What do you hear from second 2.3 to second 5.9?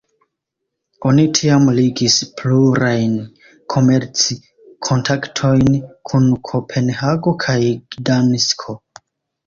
plurajn komerc-kontaktojn